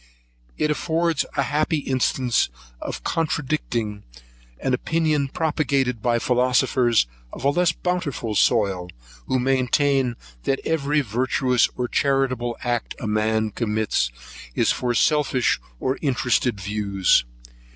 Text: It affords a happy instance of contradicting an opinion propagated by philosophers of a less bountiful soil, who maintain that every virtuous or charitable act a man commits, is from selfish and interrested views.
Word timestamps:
It 0.57 0.71
affords 0.71 1.27
a 1.37 1.43
happy 1.43 1.77
instance 1.77 2.49
of 2.81 3.03
contradicting 3.03 4.01
an 4.59 4.73
opinion 4.73 5.27
propagated 5.27 6.01
by 6.01 6.17
philosophers 6.17 7.05
of 7.31 7.45
a 7.45 7.51
less 7.51 7.71
bountiful 7.71 8.33
soil, 8.33 8.89
who 9.27 9.37
maintain 9.37 10.15
that 10.45 10.59
every 10.65 11.01
virtuous 11.01 11.69
or 11.77 11.87
charitable 11.87 12.57
act 12.63 12.95
a 12.99 13.05
man 13.05 13.51
commits, 13.51 14.09
is 14.55 14.71
from 14.71 14.95
selfish 14.95 15.59
and 15.79 15.99
interrested 16.01 16.59
views. 16.59 17.23